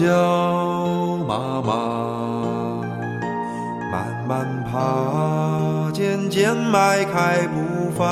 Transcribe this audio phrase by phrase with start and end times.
[0.00, 2.80] 叫妈妈，
[3.92, 8.06] 慢慢爬，渐渐迈开步伐。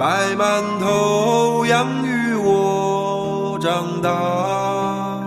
[0.00, 5.20] 白馒头养育我长大，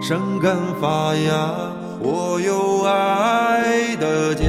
[0.00, 1.50] 生根发芽，
[1.98, 4.46] 我有爱的家。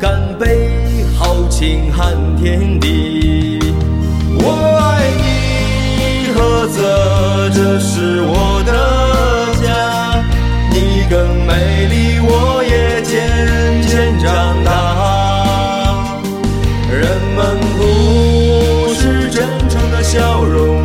[0.00, 0.70] 干杯，
[1.18, 3.58] 豪情撼天地。
[4.40, 8.70] 我爱你，菏泽，这是我的
[9.60, 10.22] 家。
[10.70, 11.50] 你更美
[11.88, 14.68] 丽，我也渐渐长大。
[16.92, 17.02] 人
[17.34, 19.36] 们不是真
[19.68, 20.77] 诚的笑容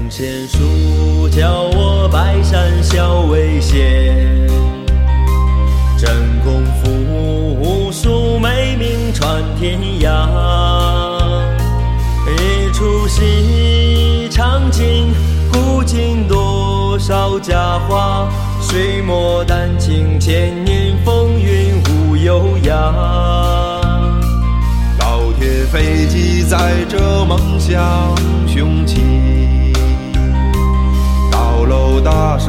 [0.00, 4.46] 上仙书教我百善孝为先，
[5.98, 6.90] 真功夫
[7.60, 10.26] 武术美名传天涯。
[12.26, 15.12] 一出戏唱尽
[15.52, 18.26] 古今多少佳话，
[18.62, 22.70] 水墨丹青千年风云无忧涯。
[24.98, 28.14] 高铁飞机载着梦想
[28.46, 29.00] 雄起，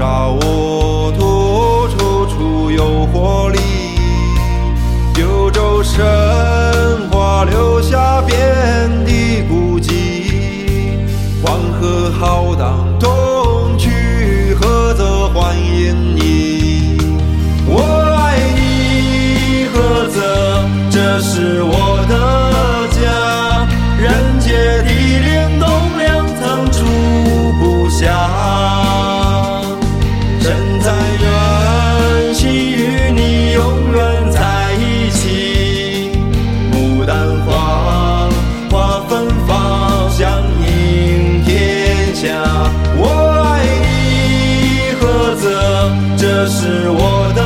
[0.01, 3.59] 楼大厦我突处处有活力。
[5.13, 6.01] 九州神
[7.11, 8.35] 话留下遍
[9.05, 10.97] 地古迹，
[11.43, 16.97] 黄河浩荡东去，菏泽欢迎你。
[17.67, 17.79] 我
[18.17, 22.30] 爱你，菏泽，这是我的
[46.43, 47.40] 这是我的